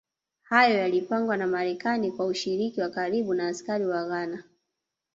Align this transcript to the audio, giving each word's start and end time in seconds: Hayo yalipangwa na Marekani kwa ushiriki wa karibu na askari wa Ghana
Hayo 0.41 0.77
yalipangwa 0.77 1.37
na 1.37 1.47
Marekani 1.47 2.11
kwa 2.11 2.25
ushiriki 2.25 2.81
wa 2.81 2.89
karibu 2.89 3.33
na 3.33 3.47
askari 3.47 3.85
wa 3.85 4.07
Ghana 4.07 4.43